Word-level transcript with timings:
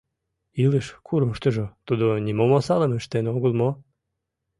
Илыш 0.63 0.87
курымыштыжо 1.07 1.65
тудо 1.87 2.05
нимом 2.25 2.51
осалым 2.59 2.91
ыштен 2.99 3.25
огыл 3.35 3.53
мо? 3.59 3.69